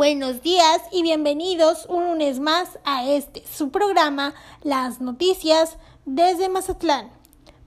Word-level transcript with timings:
Buenos 0.00 0.40
días 0.40 0.80
y 0.92 1.02
bienvenidos 1.02 1.84
un 1.90 2.06
lunes 2.06 2.40
más 2.40 2.78
a 2.84 3.06
este 3.06 3.44
su 3.46 3.70
programa 3.70 4.32
Las 4.62 5.02
Noticias 5.02 5.76
desde 6.06 6.48
Mazatlán. 6.48 7.10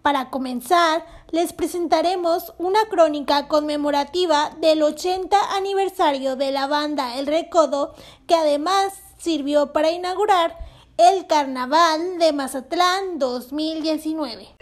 Para 0.02 0.31
comenzar, 0.31 1.05
les 1.29 1.54
presentaremos 1.54 2.55
una 2.57 2.85
crónica 2.89 3.47
conmemorativa 3.47 4.49
del 4.59 4.81
80 4.81 5.38
aniversario 5.55 6.35
de 6.35 6.51
la 6.51 6.65
banda 6.65 7.19
El 7.19 7.27
Recodo, 7.27 7.93
que 8.25 8.34
además 8.34 8.93
sirvió 9.20 9.71
para 9.71 9.91
inaugurar 9.91 10.57
el 10.97 11.27
Carnaval 11.27 12.18
de 12.18 12.34
Mazatlán 12.34 13.20
2019. 13.20 14.55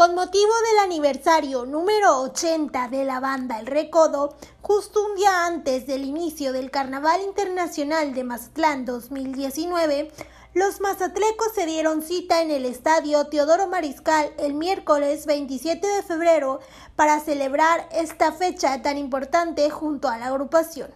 Con 0.00 0.14
motivo 0.14 0.50
del 0.70 0.78
aniversario 0.78 1.66
número 1.66 2.22
80 2.22 2.88
de 2.88 3.04
la 3.04 3.20
banda 3.20 3.60
El 3.60 3.66
Recodo, 3.66 4.34
justo 4.62 5.04
un 5.04 5.14
día 5.14 5.44
antes 5.44 5.86
del 5.86 6.06
inicio 6.06 6.54
del 6.54 6.70
Carnaval 6.70 7.20
Internacional 7.20 8.14
de 8.14 8.24
Mazatlán 8.24 8.86
2019, 8.86 10.10
los 10.54 10.80
mazatlecos 10.80 11.52
se 11.54 11.66
dieron 11.66 12.00
cita 12.00 12.40
en 12.40 12.50
el 12.50 12.64
estadio 12.64 13.26
Teodoro 13.26 13.66
Mariscal 13.66 14.32
el 14.38 14.54
miércoles 14.54 15.26
27 15.26 15.86
de 15.86 16.02
febrero 16.02 16.60
para 16.96 17.20
celebrar 17.20 17.86
esta 17.92 18.32
fecha 18.32 18.80
tan 18.80 18.96
importante 18.96 19.68
junto 19.68 20.08
a 20.08 20.16
la 20.16 20.28
agrupación. 20.28 20.90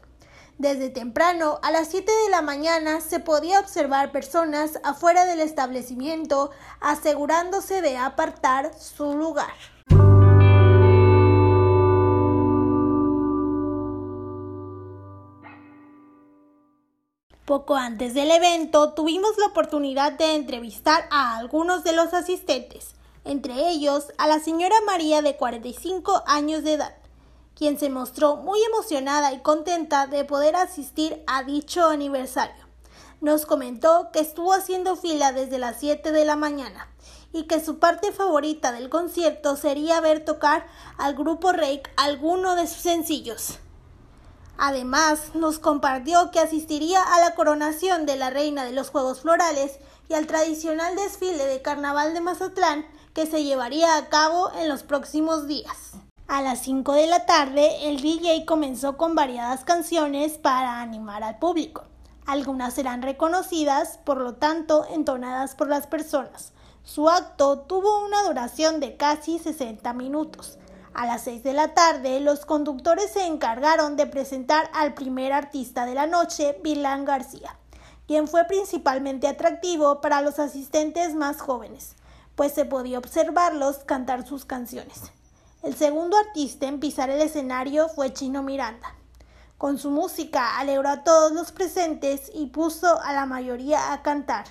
Desde 0.59 0.89
temprano, 0.89 1.59
a 1.63 1.73
las 1.73 1.89
7 1.89 2.11
de 2.25 2.31
la 2.31 2.41
mañana, 2.41 3.01
se 3.01 3.19
podía 3.19 3.59
observar 3.59 4.13
personas 4.13 4.79
afuera 4.85 5.25
del 5.27 5.41
establecimiento 5.41 6.53
asegurándose 6.81 7.83
de 7.83 7.97
apartar 7.97 8.73
su 8.79 9.17
lugar. 9.17 9.53
Poco 17.45 17.75
antes 17.75 18.15
del 18.15 18.31
evento 18.31 18.95
tuvimos 18.95 19.37
la 19.39 19.47
oportunidad 19.47 20.13
de 20.13 20.35
entrevistar 20.37 21.07
a 21.11 21.37
algunos 21.37 21.83
de 21.83 21.93
los 21.93 22.15
asistentes, 22.15 22.95
entre 23.25 23.71
ellos 23.71 24.13
a 24.19 24.29
la 24.29 24.39
señora 24.39 24.77
María 24.87 25.21
de 25.21 25.37
45 25.37 26.23
años 26.27 26.63
de 26.63 26.75
edad, 26.75 26.95
quien 27.55 27.79
se 27.79 27.91
mostró 27.91 28.37
muy 28.37 28.63
emocionada 28.65 29.33
y 29.33 29.41
contenta 29.41 30.07
de 30.07 30.25
poder 30.25 30.57
asistir 30.57 31.23
a 31.27 31.43
dicho 31.43 31.87
aniversario. 31.87 32.65
Nos 33.21 33.47
comentó 33.47 34.11
que 34.13 34.21
estuvo 34.21 34.53
haciendo 34.53 34.97
fila 34.97 35.33
desde 35.33 35.59
las 35.59 35.79
7 35.81 36.13
de 36.13 36.25
la 36.25 36.37
mañana 36.37 36.89
y 37.33 37.45
que 37.45 37.65
su 37.65 37.79
parte 37.79 38.13
favorita 38.13 38.73
del 38.73 38.91
concierto 38.91 39.57
sería 39.57 40.01
ver 40.01 40.25
tocar 40.25 40.67
al 40.99 41.15
grupo 41.15 41.53
Rake 41.53 41.91
alguno 41.97 42.55
de 42.55 42.67
sus 42.67 42.83
sencillos. 42.83 43.59
Además, 44.57 45.35
nos 45.35 45.59
compartió 45.59 46.31
que 46.31 46.39
asistiría 46.39 47.03
a 47.03 47.21
la 47.21 47.35
coronación 47.35 48.07
de 48.07 48.17
la 48.17 48.31
reina 48.31 48.65
de 48.65 48.73
los 48.73 48.91
Juegos 48.91 49.23
Florales 49.23 49.79
y 50.09 50.15
al 50.15 50.27
tradicional 50.27 50.95
desfile 50.95 51.47
de 51.47 51.61
Carnaval 51.61 52.15
de 52.15 52.21
Mazatlán 52.21 52.87
que 53.15 53.27
se 53.27 53.43
llevaría 53.43 53.97
a 53.97 54.09
cabo 54.09 54.53
en 54.57 54.69
los 54.69 54.83
próximos 54.83 55.49
días. 55.49 55.95
A 56.27 56.41
las 56.41 56.61
5 56.61 56.95
de 56.95 57.07
la 57.07 57.27
tarde, 57.27 57.87
el 57.87 58.01
DJ 58.01 58.47
comenzó 58.47 58.97
con 58.97 59.15
variadas 59.15 59.63
canciones 59.63 60.39
para 60.39 60.81
animar 60.81 61.23
al 61.23 61.39
público. 61.39 61.85
Algunas 62.25 62.73
serán 62.73 63.03
reconocidas, 63.03 63.99
por 64.05 64.17
lo 64.17 64.33
tanto, 64.35 64.87
entonadas 64.91 65.55
por 65.55 65.69
las 65.69 65.87
personas. 65.87 66.53
Su 66.83 67.11
acto 67.11 67.59
tuvo 67.59 68.07
una 68.07 68.23
duración 68.23 68.81
de 68.81 68.97
casi 68.97 69.39
60 69.39 69.93
minutos. 69.93 70.59
A 70.95 71.05
las 71.05 71.25
6 71.25 71.43
de 71.43 71.53
la 71.53 71.75
tarde, 71.75 72.21
los 72.21 72.47
conductores 72.47 73.13
se 73.13 73.27
encargaron 73.27 73.97
de 73.97 74.07
presentar 74.07 74.71
al 74.73 74.95
primer 74.95 75.35
artista 75.35 75.85
de 75.85 75.95
la 75.95 76.07
noche, 76.07 76.59
Vilán 76.63 77.05
García, 77.05 77.59
quien 78.07 78.29
fue 78.29 78.45
principalmente 78.45 79.29
atractivo 79.29 80.01
para 80.01 80.23
los 80.23 80.39
asistentes 80.39 81.15
más 81.15 81.43
jóvenes, 81.43 81.97
pues 82.35 82.55
se 82.55 82.65
podía 82.65 82.97
observarlos 82.97 83.85
cantar 83.85 84.27
sus 84.27 84.47
canciones. 84.47 85.13
El 85.65 85.75
segundo 85.75 86.19
artista 86.19 86.67
en 86.67 86.79
pisar 86.79 87.09
el 87.09 87.23
escenario 87.23 87.89
fue 87.89 88.13
Chino 88.13 88.43
Miranda. 88.43 88.95
Con 89.57 89.79
su 89.79 89.91
música 89.91 90.59
alegró 90.59 90.91
a 90.91 91.05
todos 91.05 91.33
los 91.33 91.53
presentes 91.53 92.31
y 92.35 92.49
puso 92.49 93.01
a 93.01 93.15
la 93.15 93.25
mayoría 93.25 93.95
a 93.95 94.03
cantar. 94.03 94.45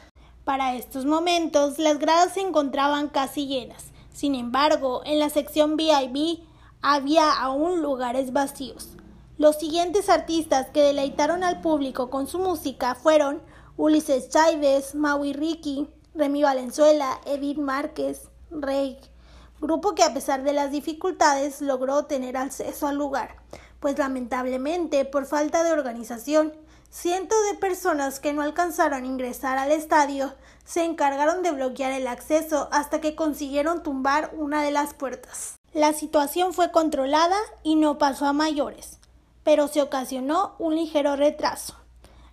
Para 0.44 0.74
estos 0.74 1.06
momentos 1.06 1.78
las 1.78 2.00
gradas 2.00 2.34
se 2.34 2.42
encontraban 2.42 3.10
casi 3.10 3.46
llenas. 3.46 3.92
Sin 4.12 4.34
embargo, 4.34 5.04
en 5.06 5.20
la 5.20 5.30
sección 5.30 5.78
VIP 5.78 6.40
había 6.82 7.32
aún 7.32 7.84
lugares 7.84 8.34
vacíos. 8.34 8.90
Los 9.38 9.58
siguientes 9.60 10.10
artistas 10.10 10.72
que 10.72 10.82
deleitaron 10.82 11.44
al 11.44 11.62
público 11.62 12.10
con 12.10 12.26
su 12.26 12.40
música 12.40 12.96
fueron 12.96 13.40
Ulises 13.78 14.30
Chávez, 14.30 14.96
Maui 14.96 15.34
Ricky, 15.34 15.88
Remy 16.16 16.42
Valenzuela, 16.42 17.22
Edith 17.28 17.60
Márquez, 17.60 18.30
Rey, 18.50 18.98
grupo 19.64 19.96
que 19.96 20.04
a 20.04 20.14
pesar 20.14 20.44
de 20.44 20.52
las 20.52 20.72
dificultades 20.72 21.62
logró 21.62 22.04
tener 22.04 22.36
acceso 22.36 22.86
al 22.86 22.98
lugar, 22.98 23.38
pues 23.80 23.98
lamentablemente 23.98 25.06
por 25.06 25.26
falta 25.26 25.64
de 25.64 25.72
organización, 25.72 26.54
cientos 26.90 27.38
de 27.50 27.58
personas 27.58 28.20
que 28.20 28.34
no 28.34 28.42
alcanzaron 28.42 29.04
a 29.04 29.08
ingresar 29.08 29.58
al 29.58 29.72
estadio 29.72 30.34
se 30.66 30.84
encargaron 30.84 31.44
de 31.44 31.52
bloquear 31.52 31.94
el 31.94 32.08
acceso 32.08 32.68
hasta 32.74 33.00
que 33.00 33.16
consiguieron 33.16 33.84
tumbar 33.84 34.32
una 34.38 34.62
de 34.62 34.72
las 34.72 34.94
puertas. 34.94 35.56
La 35.74 35.94
situación 35.94 36.54
fue 36.54 36.72
controlada 36.72 37.38
y 37.64 37.76
no 37.76 37.98
pasó 37.98 38.26
a 38.26 38.34
mayores, 38.34 39.00
pero 39.44 39.70
se 39.70 39.82
ocasionó 39.82 40.56
un 40.60 40.76
ligero 40.76 41.16
retraso. 41.16 41.76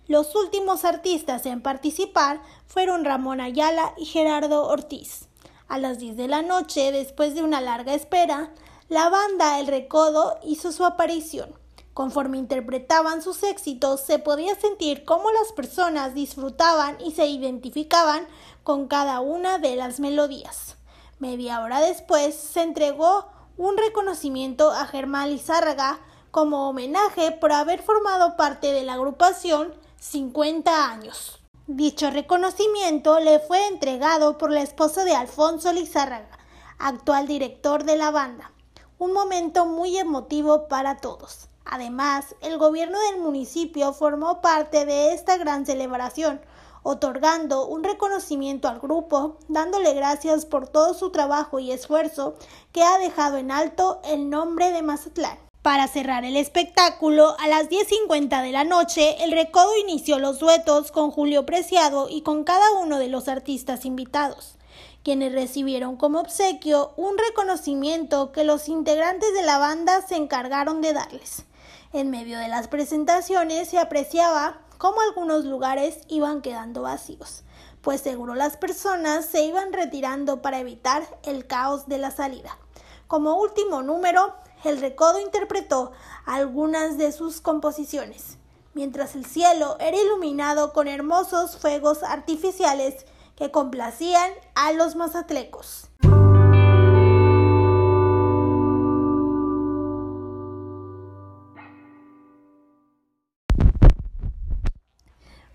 Los 0.07 0.35
últimos 0.35 0.83
artistas 0.83 1.45
en 1.45 1.61
participar 1.61 2.41
fueron 2.65 3.05
Ramón 3.05 3.39
Ayala 3.39 3.93
y 3.97 4.05
Gerardo 4.05 4.67
Ortiz. 4.67 5.29
A 5.71 5.77
las 5.77 5.99
10 5.99 6.17
de 6.17 6.27
la 6.27 6.41
noche, 6.41 6.91
después 6.91 7.33
de 7.33 7.43
una 7.43 7.61
larga 7.61 7.93
espera, 7.93 8.51
la 8.89 9.07
banda 9.07 9.57
El 9.57 9.67
Recodo 9.67 10.37
hizo 10.43 10.73
su 10.73 10.83
aparición. 10.83 11.55
Conforme 11.93 12.37
interpretaban 12.37 13.21
sus 13.21 13.41
éxitos, 13.43 14.01
se 14.01 14.19
podía 14.19 14.53
sentir 14.55 15.05
cómo 15.05 15.31
las 15.31 15.53
personas 15.53 16.13
disfrutaban 16.13 16.97
y 16.99 17.11
se 17.11 17.27
identificaban 17.27 18.27
con 18.63 18.89
cada 18.89 19.21
una 19.21 19.59
de 19.59 19.77
las 19.77 20.01
melodías. 20.01 20.75
Media 21.19 21.61
hora 21.61 21.79
después 21.79 22.35
se 22.35 22.63
entregó 22.63 23.27
un 23.55 23.77
reconocimiento 23.77 24.71
a 24.71 24.85
Germán 24.87 25.29
Lizárraga 25.29 26.01
como 26.31 26.67
homenaje 26.67 27.31
por 27.31 27.53
haber 27.53 27.81
formado 27.81 28.35
parte 28.35 28.73
de 28.73 28.83
la 28.83 28.95
agrupación 28.95 29.73
50 30.01 30.91
años. 30.91 31.40
Dicho 31.73 32.11
reconocimiento 32.11 33.21
le 33.21 33.39
fue 33.39 33.65
entregado 33.67 34.37
por 34.37 34.51
la 34.51 34.61
esposa 34.61 35.05
de 35.05 35.15
Alfonso 35.15 35.71
Lizárraga, 35.71 36.37
actual 36.77 37.27
director 37.27 37.85
de 37.85 37.95
la 37.95 38.11
banda. 38.11 38.51
Un 38.99 39.13
momento 39.13 39.65
muy 39.65 39.97
emotivo 39.97 40.67
para 40.67 40.97
todos. 40.97 41.47
Además, 41.63 42.35
el 42.41 42.57
gobierno 42.57 42.99
del 42.99 43.21
municipio 43.21 43.93
formó 43.93 44.41
parte 44.41 44.85
de 44.85 45.13
esta 45.13 45.37
gran 45.37 45.65
celebración, 45.65 46.41
otorgando 46.83 47.65
un 47.65 47.85
reconocimiento 47.85 48.67
al 48.67 48.81
grupo, 48.81 49.37
dándole 49.47 49.93
gracias 49.93 50.45
por 50.45 50.67
todo 50.67 50.93
su 50.93 51.09
trabajo 51.09 51.59
y 51.59 51.71
esfuerzo 51.71 52.35
que 52.73 52.83
ha 52.83 52.97
dejado 52.97 53.37
en 53.37 53.49
alto 53.49 54.01
el 54.03 54.29
nombre 54.29 54.71
de 54.71 54.81
Mazatlán. 54.81 55.50
Para 55.61 55.87
cerrar 55.87 56.25
el 56.25 56.37
espectáculo, 56.37 57.35
a 57.39 57.47
las 57.47 57.69
10.50 57.69 58.41
de 58.41 58.51
la 58.51 58.63
noche, 58.63 59.23
el 59.23 59.31
Recodo 59.31 59.77
inició 59.77 60.17
los 60.17 60.39
duetos 60.39 60.91
con 60.91 61.11
Julio 61.11 61.45
Preciado 61.45 62.07
y 62.09 62.23
con 62.23 62.43
cada 62.43 62.71
uno 62.79 62.97
de 62.97 63.09
los 63.09 63.27
artistas 63.27 63.85
invitados, 63.85 64.55
quienes 65.03 65.33
recibieron 65.33 65.97
como 65.97 66.19
obsequio 66.19 66.93
un 66.97 67.15
reconocimiento 67.15 68.31
que 68.31 68.43
los 68.43 68.69
integrantes 68.69 69.31
de 69.35 69.43
la 69.43 69.59
banda 69.59 70.01
se 70.01 70.15
encargaron 70.15 70.81
de 70.81 70.93
darles. 70.93 71.45
En 71.93 72.09
medio 72.09 72.39
de 72.39 72.47
las 72.47 72.67
presentaciones 72.67 73.69
se 73.69 73.77
apreciaba 73.77 74.61
cómo 74.79 75.01
algunos 75.01 75.45
lugares 75.45 75.99
iban 76.07 76.41
quedando 76.41 76.81
vacíos, 76.81 77.43
pues 77.81 78.01
seguro 78.01 78.33
las 78.33 78.57
personas 78.57 79.27
se 79.27 79.43
iban 79.43 79.73
retirando 79.73 80.41
para 80.41 80.57
evitar 80.57 81.03
el 81.21 81.45
caos 81.45 81.87
de 81.87 81.99
la 81.99 82.09
salida. 82.09 82.57
Como 83.05 83.35
último 83.35 83.83
número, 83.83 84.33
el 84.63 84.79
recodo 84.79 85.19
interpretó 85.19 85.91
algunas 86.25 86.97
de 86.97 87.11
sus 87.11 87.41
composiciones, 87.41 88.37
mientras 88.73 89.15
el 89.15 89.25
cielo 89.25 89.77
era 89.79 89.97
iluminado 89.97 90.73
con 90.73 90.87
hermosos 90.87 91.57
fuegos 91.57 92.03
artificiales 92.03 93.05
que 93.35 93.51
complacían 93.51 94.31
a 94.55 94.71
los 94.71 94.95
mazatlecos. 94.95 95.87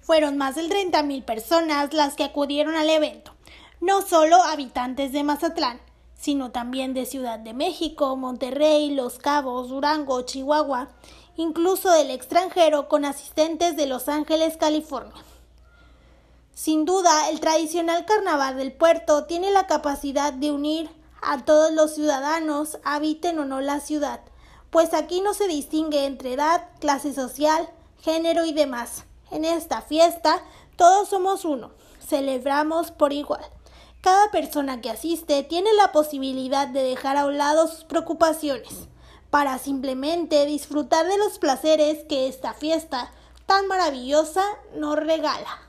Fueron 0.01 0.37
más 0.37 0.55
de 0.55 0.63
30.000 0.63 1.25
personas 1.25 1.93
las 1.93 2.15
que 2.15 2.23
acudieron 2.23 2.77
al 2.77 2.89
evento, 2.89 3.33
no 3.81 4.03
solo 4.03 4.37
habitantes 4.37 5.13
de 5.13 5.25
Mazatlán, 5.25 5.81
sino 6.27 6.51
también 6.51 6.93
de 6.93 7.07
Ciudad 7.07 7.39
de 7.39 7.55
México, 7.55 8.17
Monterrey, 8.17 8.91
Los 8.91 9.21
Cabos, 9.21 9.69
Durango, 9.69 10.23
Chihuahua 10.23 10.89
incluso 11.37 11.89
del 11.93 12.11
extranjero, 12.11 12.89
con 12.89 13.05
asistentes 13.05 13.77
de 13.77 13.87
Los 13.87 14.09
Ángeles, 14.09 14.57
California. 14.57 15.23
Sin 16.53 16.85
duda, 16.85 17.29
el 17.29 17.39
tradicional 17.39 18.07
carnaval 18.07 18.57
del 18.57 18.73
puerto 18.73 19.27
tiene 19.27 19.53
la 19.53 19.69
capacidad 19.69 20.33
de 20.33 20.51
unir 20.51 20.91
a 21.23 21.45
todos 21.45 21.71
los 21.71 21.95
ciudadanos, 21.95 22.79
habiten 22.83 23.39
o 23.39 23.45
no 23.45 23.61
la 23.61 23.79
ciudad, 23.79 24.21
pues 24.71 24.95
aquí 24.95 25.21
no 25.21 25.33
se 25.33 25.47
distingue 25.47 26.07
entre 26.07 26.33
edad, 26.33 26.71
clase 26.81 27.15
social, 27.15 27.69
género 28.01 28.45
y 28.45 28.53
demás. 28.53 29.05
En 29.31 29.45
esta 29.45 29.81
fiesta 29.81 30.43
todos 30.75 31.09
somos 31.09 31.45
uno, 31.45 31.71
celebramos 32.01 32.91
por 32.91 33.13
igual. 33.13 33.45
Cada 34.07 34.31
persona 34.31 34.81
que 34.81 34.89
asiste 34.89 35.43
tiene 35.43 35.73
la 35.73 35.91
posibilidad 35.91 36.69
de 36.69 36.85
dejar 36.85 37.17
a 37.17 37.27
un 37.27 37.39
lado 37.39 37.67
sus 37.67 37.83
preocupaciones 37.83 38.87
para 39.31 39.59
simplemente 39.59 40.47
disfrutar 40.47 41.09
de 41.09 41.19
los 41.19 41.41
placeres 41.41 42.05
que 42.05 42.29
esta 42.29 42.55
fiesta 42.55 43.11
tan 43.47 43.67
maravillosa 43.67 44.45
nos 44.77 44.95
regala. 44.95 45.66